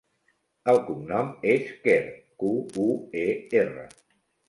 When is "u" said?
2.89-2.91